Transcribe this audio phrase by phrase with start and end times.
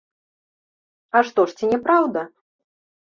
[1.19, 2.21] А што ж, ці не праўда?